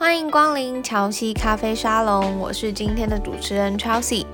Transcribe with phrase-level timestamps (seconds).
[0.00, 4.24] 欢迎光临乔西咖啡沙龙，我是今天的主持人 Chelsea。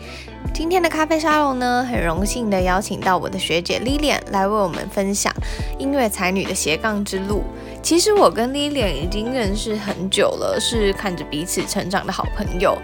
[0.53, 5.33] 今天的咖啡沙龙呢，很荣幸的邀请到我的学姐 Lilian 来为我们分享
[5.79, 7.43] 音乐才女的斜杠之路。
[7.83, 12.77] 其实我跟 Lilian 已经认识很久了，是看着彼此成长的好朋友。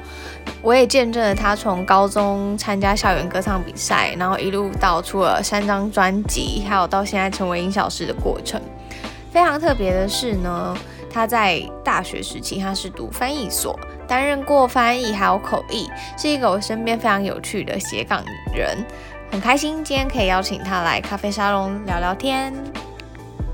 [0.62, 8.58] 我也见证了她从高中参加校园歌唱比赛，然后一路到出了三张专辑，还有到现在成为音效师的过程。
[9.30, 10.74] 非常特别的是呢。
[11.10, 18.24] 他在大学时期，他是读翻译所，担任过翻译还有口译，是一个我身边非常有趣的斜杠
[18.54, 18.78] 人，
[19.30, 22.54] 很开心今天可以邀请他来咖啡沙龙聊聊天。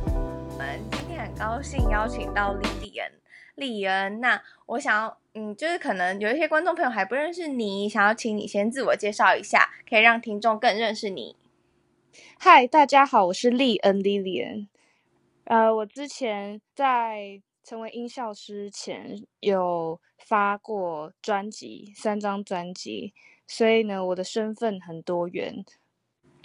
[0.05, 3.13] 我们今天很高兴邀请到莉恩，
[3.55, 4.21] 莉恩。
[4.21, 11.37] 那我想要，嗯，就是可能有一些观众朋友还不认识你，想要请你先自我介绍一下，可以让听众更认识你。
[12.39, 14.69] 嗨，大家好，我是丽恩 Lilian。
[15.45, 23.13] 呃，我之前在成为音效师前有发过专辑，三张专辑，
[23.45, 25.65] 所以呢，我的身份很多元。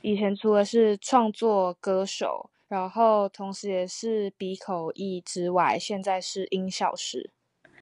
[0.02, 7.30] 以前除了是创作歌手，然后同时也是鼻口译之外，现在是音效师。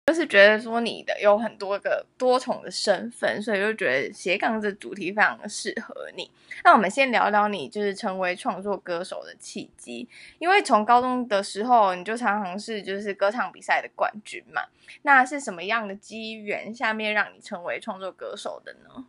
[0.10, 6.32] 就是觉得说你的有很多个多重的身份，所以就觉得斜杠这主题非常的适合你。
[6.64, 14.64] 那我们先聊聊你就是成为创作歌手的契机，因为从高中的时候你就常常是就是歌唱比赛的冠军嘛。
[15.04, 19.06] 那是什么样的机缘下面让你成为创作歌手的呢？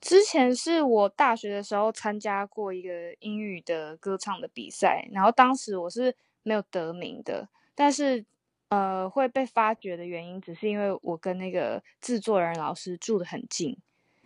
[0.00, 8.24] 之前是我大学的时候参加过一个英语的歌唱的比赛，然后当时我是没有得名的，但是。
[8.72, 13.76] 呃，会被发掘的原因，只是因为我跟那个制作人老师住得很近，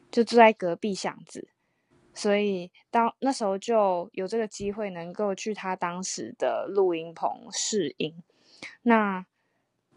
[0.09, 1.49] 就住在隔壁巷子，
[2.15, 8.15] 所以当那时候就有这个机会能够去他当时的录音棚试音。
[8.83, 9.27] 那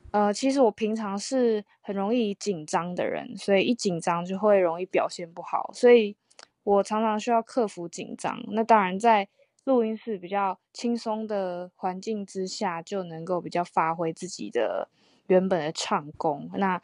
[0.09, 6.17] 呃，其实我平常是很容易紧张的人，所以一紧张就会容易表现不好，所以
[6.64, 8.43] 我常常需要克服紧张。
[8.48, 9.30] 那当然在。
[9.70, 14.90] 录音室比较轻松的环境之下，就能够比较发挥自己的
[15.28, 16.50] 原本的唱功。
[16.56, 16.82] 那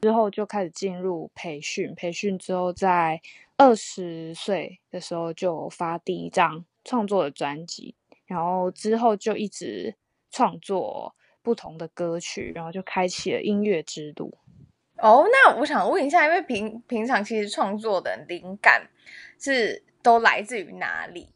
[0.00, 3.20] 之后就开始进入培训，培训之后在
[3.56, 7.96] 二十岁的时候就发第一张创作的专辑，
[8.26, 9.96] 然后之后就一直
[10.30, 14.32] 创作不同的歌曲，然后就开启了音乐之路。
[14.98, 18.88] 哦，那我想问一下，因为平平常其实创作的灵感
[19.40, 21.28] 是都来自于哪里？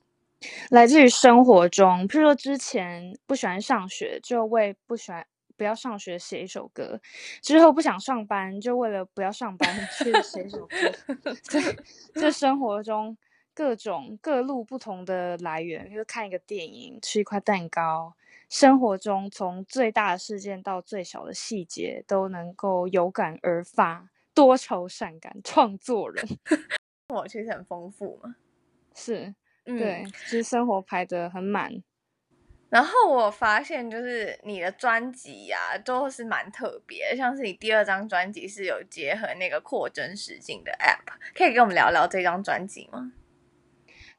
[0.70, 5.26] 来自于生活中，譬如说之前不喜欢上学，就为不喜欢
[5.56, 6.98] 不要上学写一首歌；
[7.40, 10.76] 之后不想上班，就为了不要上班 去写一首歌。
[12.14, 13.16] 这生活中
[13.54, 18.14] 各种各路不同的来源，就是看一个电影，吃一块蛋糕，
[18.50, 26.22] 生活中从最大的事件到最小的细节，都能够有感而发，多愁善感，创作人。
[27.14, 28.34] 我其实很丰富嘛，
[28.94, 29.34] 是。
[29.66, 31.82] 对，其实生活排的很满。
[32.68, 43.12] 然后我发现，就是你的专辑呀，都是蛮特别，像是你第二张专辑是有结合那个扩增实境的 App，可以跟我们聊聊这张专辑吗？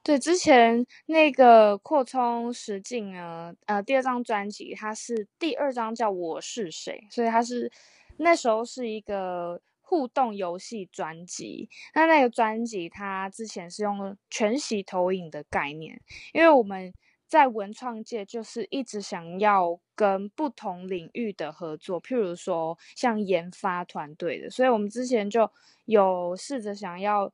[0.03, 7.71] 对，之前那个扩充实境呢，呃，第二张专辑它是第二张叫我是谁，所以它是
[8.17, 9.61] 那时候是一个。
[9.87, 16.01] 互动游戏专辑，那那个专辑它之前是用全息投影的概念，
[16.33, 16.93] 因为我们
[17.25, 25.49] 在文创界就是一直想要跟不同领域的合作，譬如说像研发团队的，所以我们之前就
[25.85, 27.31] 有试着想要。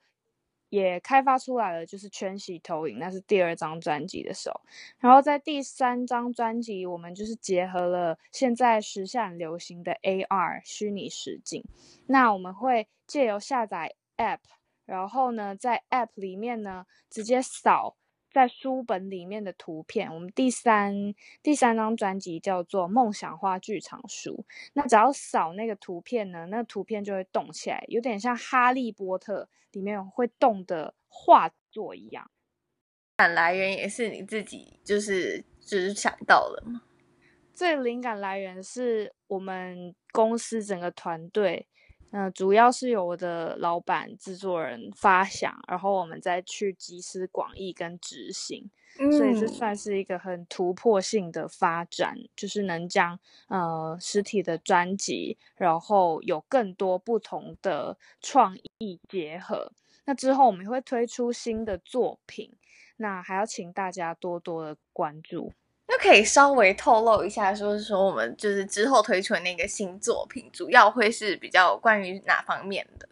[0.74, 4.60] 也开发出来了，就是全息投影，那是第二张专辑的时候。
[4.98, 11.64] 然后在第三张专辑，我们就是结合了现在时下流行的 AR 虚拟实境。
[12.08, 14.40] 那我们会借由下载 App，
[14.88, 17.96] 然后呢，在 App 里面呢，直接扫。
[18.34, 21.14] 在书本里面的图片，我们第三
[21.44, 24.44] 第三张专辑叫做《梦想花剧场书》。
[24.74, 29.44] 那只要扫那个图片呢，那个图片就会动起来，有点像《哈利波特》
[29.74, 32.24] 里面会动的画作一样。
[32.24, 36.82] 灵感来源也是你自己就是就是想到了吗？
[37.54, 41.68] 这灵感来源是我们公司整个团队。
[42.16, 48.70] 嗯、呃，主要是由我的老板、制作人发想，然后我们再去集思广益跟执行，
[49.00, 59.72] 嗯，所以这算是一个很突破性的发展，就是能将呃实体的专辑，然后有更多不同的创意结合。
[60.06, 62.54] 那之后我们会推出新的作品，
[62.98, 65.52] 那还要请大家多多的关注。
[65.96, 73.08] 那可以稍微透露一下，说是说我们就是之后推出的那个新作品，主要会是比较关于哪方面的？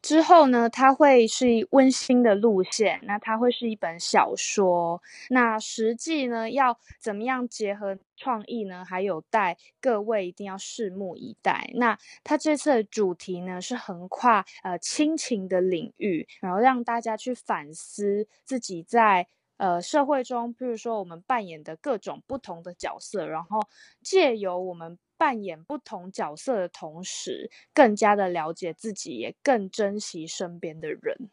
[0.00, 5.02] 之后呢，它会是一温馨的路线，那它会是一本小说。
[5.28, 8.82] 那实际呢，要怎么样结合创意呢？
[8.82, 11.70] 还有待各位一定要拭目以待。
[11.74, 19.26] 那它这次的主题呢，是横跨呃亲情的领域，然后让大家去反思自己在
[19.56, 23.60] 呃社会中，比如说我们扮演的各种不同的角色，然后
[24.02, 24.98] 借由我们。
[25.18, 31.30] 扮演不同角色的同时，更加的了解自己，也更珍惜身边的人。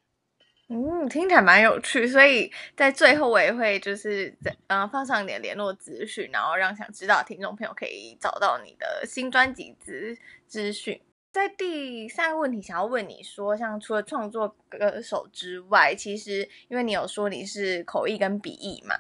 [0.70, 10.18] 嗯，听起来蛮有趣，所以在最后我也会就是在嗯放上你的联络资讯，然后让想知道的听众朋友可以找到你的新专辑资
[10.48, 11.02] 资讯。
[11.34, 18.96] 在第三个问题，想要问你说，像除了创作歌手之外，其实因为你有说你是口译跟笔译嘛。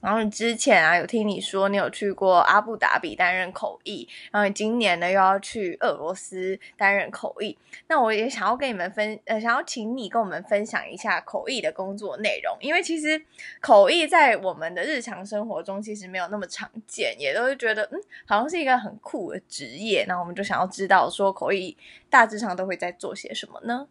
[0.00, 7.56] 然后你之前啊，有听你说你有去过阿布达比担任口译，然后你今年呢又要去俄罗斯担任口译。
[7.88, 13.20] 那我也想要跟你们分，呃，想要请你跟我们分享一下口译的工作内容，因为其实
[13.60, 20.04] 口译在我们的日常生活中其实没有那么常见，也都会觉得嗯，好像是一个很酷的职业。
[20.06, 21.76] 那我们就想要知道说口译
[22.08, 23.88] 大致上都会在做些什么呢？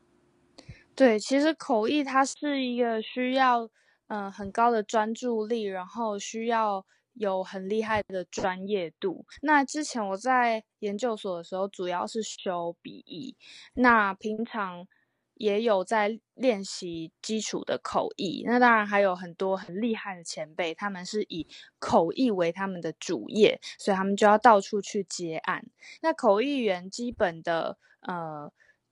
[0.95, 3.69] 对，其实口译它是一个需要。
[4.07, 9.25] 嗯，很高的专注力，然后需要有很厉害的专业度。
[9.41, 13.35] 那之前我在研究所的时候，主要是修笔译，
[13.73, 14.87] 那平常
[15.33, 18.43] 也有在练习基础的口译。
[18.45, 21.47] 那当然还有很多很厉害的前辈，他们是以
[21.79, 25.65] 口译为他们的主业，所以他们就要到处去接案。
[26.01, 28.51] 那口译员基本的呃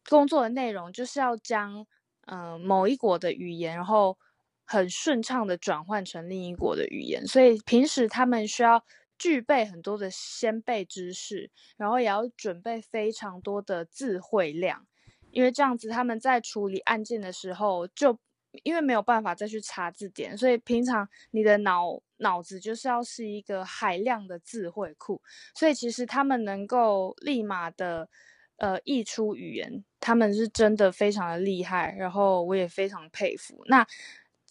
[0.10, 1.88] 工作的内容，就是要将
[2.28, 4.18] 嗯、某一国的语言，然后
[4.66, 8.84] 很顺畅的转换成另一国的语言，所以平时他们需要
[9.18, 14.86] 具备很多的先备知识，然后也要准备非常多的词汇量，
[15.32, 18.20] 因为这样子他们在处理案件的时候，就
[18.64, 25.22] 因为没有办法再去查字典，所以平常你的脑脑子就是要是一个海量的词汇库，
[25.54, 28.10] 所以其实他们能够立马的
[28.58, 33.62] 呃译出语言，他们是真的非常的厉害，然后我也非常佩服。
[33.68, 33.86] 那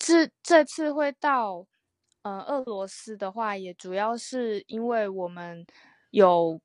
[0.07, 1.67] 这这次会到，
[2.23, 5.65] 呃，俄罗斯的话，也主要是因为我们
[6.11, 6.61] 有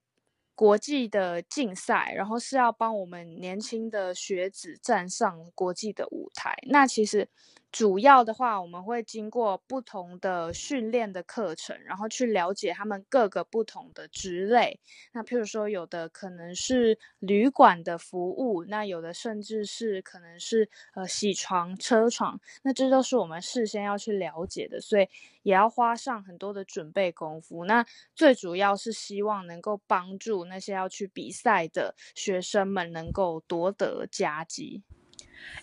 [0.56, 6.54] 国际的竞赛，然后是要帮我们年轻的学子站上国际的舞台。
[6.70, 7.30] 那其实。
[7.72, 14.80] 主要的话，我们会经过不同的训练的课程，然后去了解他们各个不同的职类。
[15.12, 25.08] 那譬如说，有的可能是旅馆的服务，那有的甚至是可能是呃洗床、车床，那这都是我们事先要去了解的，所以
[25.44, 27.66] 也要花上很多的准备功夫。
[27.66, 34.82] 那最主要是希望能够帮助那些要去比赛的学生们能够夺得佳绩。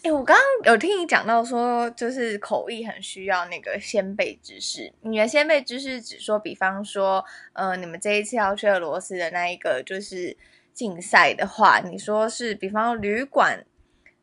[0.02, 4.93] 哎，我刚刚有听你讲到说，就是口译很需要那个先备知识。
[5.00, 7.25] 你的先备知识只说，比方说，
[7.55, 10.37] 呃，你们这一次要去俄罗斯的那一个就是
[10.73, 13.64] 竞赛的话，你说是，比方旅馆、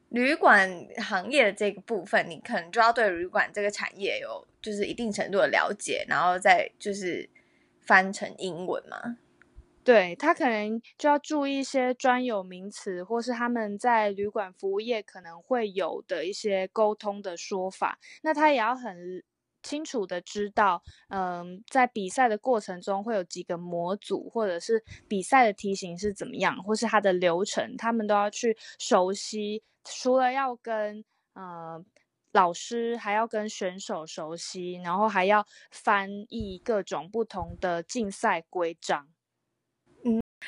[0.09, 7.27] 旅馆行业的这个部分，你可能就要对旅馆这个产业有就是一定程度的了解，然后再就是
[7.81, 9.17] 翻成英文嘛。
[9.83, 18.00] 对，他可能就要注意一些专有名词，或是他们在旅馆服务业可能会有的一些沟通的说法。
[18.22, 19.22] 那他也要很
[19.62, 29.63] 清楚的知道，嗯，在比赛的过程中会有几个模组，或者是比赛的题型是怎么样，或是它的流程，他们都要去熟悉。
[29.84, 31.03] 除了要跟
[31.36, 31.86] 嗯
[32.31, 39.12] 老师，还要跟选手熟悉，然后还要翻译各种不同的竞赛规章。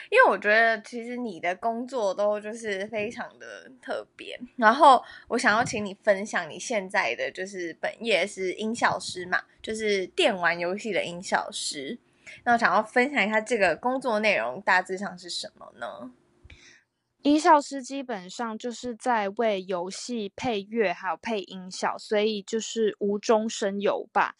[0.09, 11.97] 因为我觉得其实你的工作都就是非常的特别，然后我想要请你分享你现在的就是本业是音效师嘛，就是电玩游戏的音效师。
[12.43, 16.11] 那我想要分享一下这个工作内容大致上是什么呢？
[17.21, 24.35] 音效师基本上就是在为游戏配乐还有配音效，所以就是无中生有吧。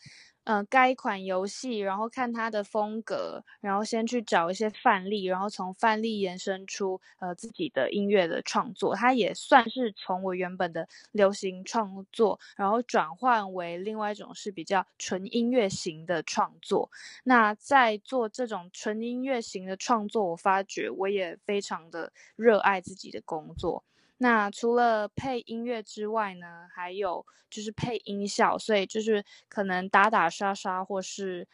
[0.45, 8.95] 呃，该款游戏，然后看它的风格，然后先去找一些范例，然后从范例延伸出呃自己的音乐的创作。
[8.95, 16.89] 它也算是从我原本的流行创作，然后转换为另外一种是比较纯音乐型的创作。
[17.23, 23.83] 那在做这种纯音乐型的创作，我发觉我也非常的热爱自己的工作。
[24.17, 31.47] 那除了配音乐之外呢，还有就是配音效，所以就是可能打打杀杀或是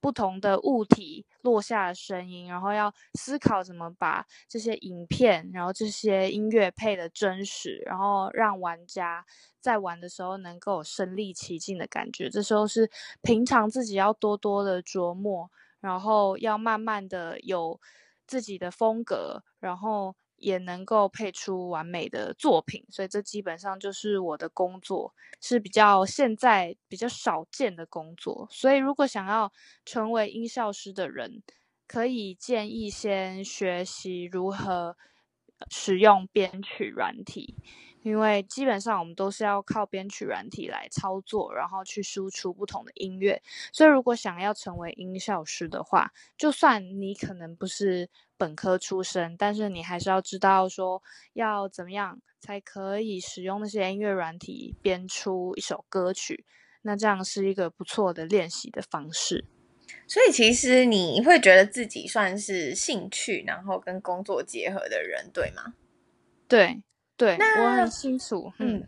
[0.00, 9.24] 不同的物体落下的声音，然后要思考怎么把这些影片，然后这些音乐配得真实，然后让玩家
[9.60, 12.28] 在玩的时候能够身临其境的感觉。
[12.28, 12.90] 这时候是
[13.22, 17.80] 平常自己要多多的琢磨，然后要慢慢的有
[18.26, 20.16] 自己的风格，然后。
[20.38, 28.48] 也能够配出完美的作品，所以这基本上就是我的工作，是比较现在比较少见的工作。
[28.50, 29.52] 所以如果想要
[29.84, 31.42] 成为音效师的人，
[31.86, 34.96] 可以建议先学习如何
[35.70, 37.54] 使用编曲软体。
[38.02, 43.42] 因为基本上我们都是要靠编曲软体来操作，然后去输出不同的音乐。
[43.72, 56.46] 所以如果想要成为音效师的话，就算你可能不是本科出身，但是你还是要知道说要怎么样才可以使用那些音乐软体编出一首歌曲。
[56.82, 59.44] 那这样是一个不错的练习的方式。
[60.06, 65.74] 所以其实你会觉得自己算是兴趣，然后跟工作结合的人，对吗？
[66.46, 66.80] 对。
[67.16, 68.52] 对，那我很清楚。
[68.58, 68.80] 嗯，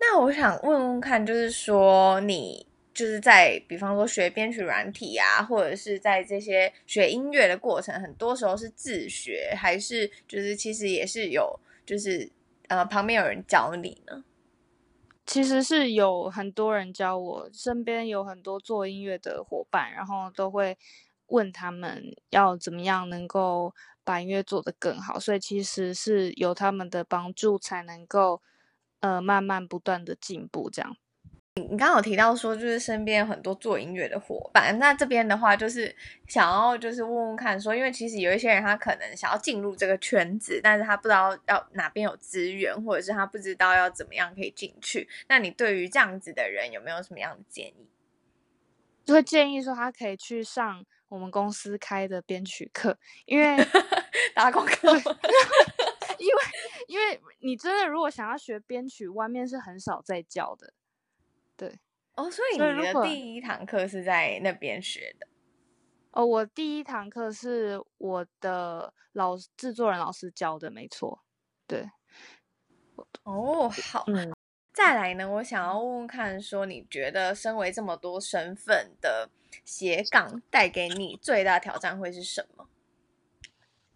[0.00, 12.26] 那我想问问看，就是说你就是在比方说学编曲软体啊，或者是在这些学音乐的过程，很多时候是自学，还是就是其实也是有，就是
[12.68, 14.24] 呃旁边有人教你呢？
[15.28, 20.76] 其实是有很多人教我，身边有很多做音乐的伙伴，然后都会
[21.26, 23.72] 问他们要怎么样能够。
[24.08, 28.40] 把音乐做得更好，所以其实是有他们的帮助，才能够
[29.00, 30.70] 呃慢慢不断的进步。
[30.70, 30.96] 这样，
[31.58, 35.94] 你刚刚有提到说，就是身边有很多做音乐的伙伴，那这边的话就是
[36.26, 45.08] 想要就是问问看说，因为其实有一些人他可能想要进入这个圈子，但是他不知道要哪边有资源，或者是他不知道要怎么样可以进去。
[45.28, 47.88] 那你对于这样子的人有没有什么样的建议？
[49.04, 53.56] 就会建议说他可以去上我们公司开的编曲课，因为。
[54.34, 56.42] 打广告，因为
[56.86, 60.72] 因为你真的如果想要学编曲，外面是很少在教的，
[61.58, 61.78] 对
[62.14, 65.26] 哦，所以你的第一堂课是在那边学的？
[66.12, 71.22] 哦，我第一堂课是我的老制作人老师教的，没错，
[71.66, 71.90] 对。
[73.24, 74.32] 哦，好，嗯，
[74.72, 79.30] 再来呢，我想要问问看，说你觉得身为这么多身份的
[79.64, 82.68] 斜杠，带给你最大挑战会是什么？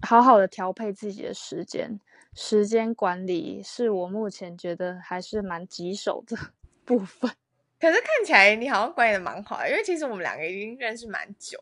[0.06, 1.98] 好好的调配自己的时间，
[2.34, 6.36] 时间管理是我目前觉得还是蛮棘手的
[6.84, 7.34] 部分。
[7.82, 11.58] 可是看起来你好像管理的蛮好的，因为其实我们两个已经认识蛮久，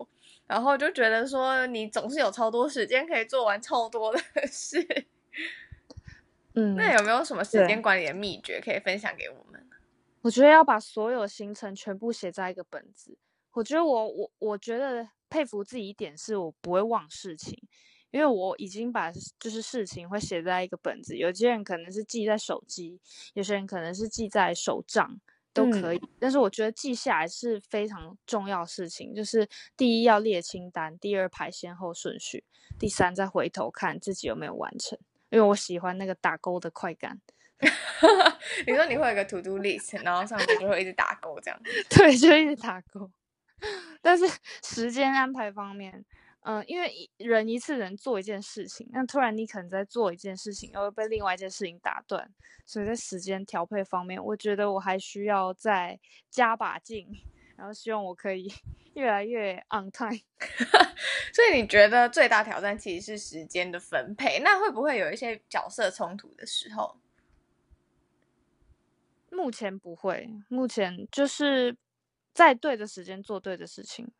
[0.46, 4.86] 然后就觉得说你总是有超多时间可以做完超多的事。
[6.52, 9.66] 嗯，那有没有什么时间管理的秘诀可以分享给我们？
[10.20, 13.16] 我觉得要把所有行程全部写在一个本子。
[13.52, 17.58] 我觉得我我我觉得佩服自己一点是我不会忘事情。
[18.10, 23.00] 因为我已经把就是事情会写在一个本子，有些人可能是记在手机，
[23.32, 25.18] 有些人可能是记在手账，
[25.52, 25.98] 都可以。
[25.98, 26.08] 嗯。
[26.18, 32.44] 但是我觉得记下来是非常重要的事情，就是第一要列清单，第二排先后顺序，
[32.78, 34.98] 第三再回头看自己有没有完成。
[35.30, 37.20] 因为我喜欢那个打勾的快感。
[38.66, 41.60] 你说你会有个 to do list，然后上面就会一直打勾这样？
[41.90, 43.10] 对，就一直打勾。
[44.02, 44.24] 但是
[44.64, 46.04] 时间安排方面。
[46.42, 52.32] 嗯，因为人一次能做一件事情，那突然你可能在做一件事情，又会被另外一件事情打断，
[52.64, 57.06] 所以在时间调配方面，我觉得我还需要再加把劲，
[57.56, 58.50] 然后希望我可以
[58.94, 60.20] 越来越 on time。
[61.34, 66.96] 所以你觉得最大挑战其实是时间的分配，那会不会有一些角色冲突的时候？
[69.30, 71.76] 目前不会，目前就是
[72.32, 74.10] 在对的时间做对的事情。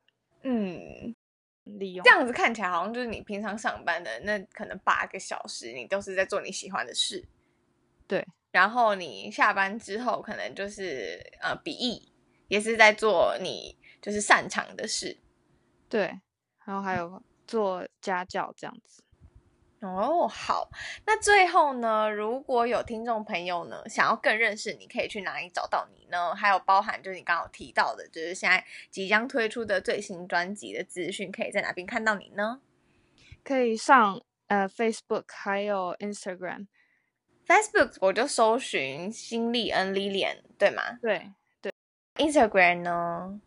[0.42, 1.16] 嗯。
[1.64, 2.04] 利用。
[2.04, 7.26] 这样子看起来好像就是你平常上班的那可能八个小时，你都是在做你喜欢的事，
[8.06, 8.26] 对。
[8.50, 12.12] 然后你下班之后，可能就是呃笔译，
[12.48, 15.18] 也是在做你就是擅长的事，
[15.88, 16.20] 对。
[16.64, 19.02] 然后还有做家教这样子。
[19.80, 20.70] 哦，好，
[21.06, 26.34] 那最后呢，如果有听众朋友呢想要更认识你，可以去哪里找到你呢？
[26.34, 32.60] 还有包含就是你刚刚提到的，就是现在即将推出的最新专辑的资讯，可以在哪边看到你呢？
[33.42, 36.66] 可以上呃 Facebook 还有 Instagram。
[37.46, 40.98] Facebook 我就搜寻新丽恩 Lilian，对吗？
[41.00, 41.32] 对
[41.62, 41.72] 对。
[42.16, 43.40] Instagram 呢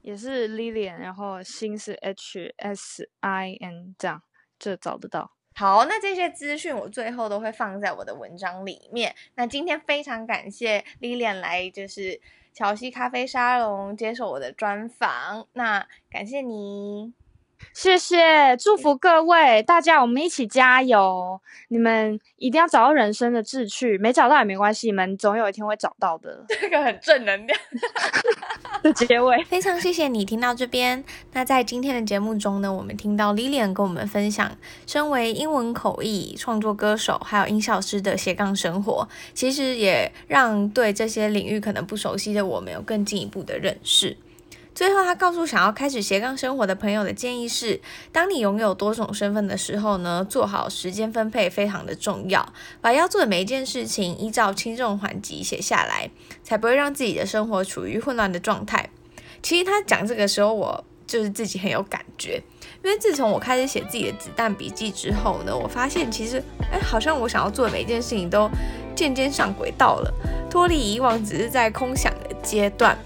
[0.00, 4.22] 也是 Lilian，然后新是 H S I N 这样
[4.60, 5.32] 就找得到。
[5.54, 9.14] 好，那这些资讯我最后都会放在我的文章里面。
[9.34, 12.20] 那今天非常感谢 Lilian 来，就是
[12.52, 15.46] 乔西咖啡沙龙接受我的专访。
[15.52, 17.12] 那感谢你。
[17.72, 21.40] 谢谢，祝福各位大家，我们一起加油！
[21.68, 26.44] 你们一定要找到人生的志趣，没找到也没关系，你们总有一天会找到的。
[26.60, 27.56] 这个很正能量
[28.82, 29.42] 的 结尾。
[29.48, 31.02] 非常谢谢你听到这边。
[31.32, 34.50] 那在今天的节目中呢，我们听到 Lilian 跟我们分享，
[34.86, 44.16] 身为英文口译、创作歌手还有音效师的斜杠生活，其实也让对这些领域可能不熟悉的我们有更进一步的认识。
[44.74, 47.78] 最后，他告诉想要开始斜杠生活的朋友的建议是：
[48.10, 56.10] 当你拥有多种身份的时候呢，做好时间分配非常的重要，把要做的每一件事情依照轻重缓急写下来，
[56.42, 58.88] 才不会让自己的生活处于混乱的状态。
[59.42, 62.42] 其实他讲这个时候，我就是自己很有感觉，
[62.82, 68.48] 因为自从我开始写自己的子弹笔记之后呢，我发现其实，哎，好像我想要做的每一件事情都
[68.96, 70.10] 渐渐上轨道了，
[70.50, 72.96] 脱离以往只是在空想的阶段。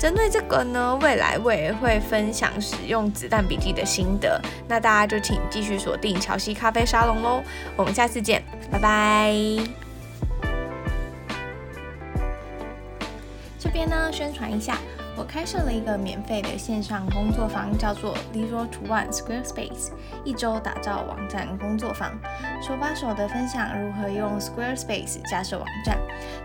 [0.00, 7.42] 针对这个呢，未来我也会分享使用子弹笔记的心得，那大家就请继续锁定乔西咖啡沙龙喽，
[7.76, 8.42] 我们下次见，
[8.72, 9.89] 拜拜。
[13.70, 14.78] 这边呢，宣传一下。
[15.16, 19.92] 我开设了一个免费的线上工作坊，叫做 Zero to One Squarespace，
[20.24, 22.18] 一周打造网站工作坊，
[22.60, 25.96] 手把手的分享如何用 Squarespace 架设网站。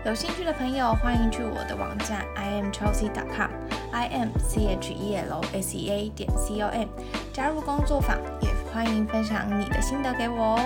[0.04, 3.10] 有兴趣的朋友欢迎去我的网站 i m chelsea.
[3.12, 3.50] com
[3.90, 6.86] i m c h e l s e a 点 c o m
[7.32, 10.60] 加入工作坊，也欢迎分享你的心得给我哦。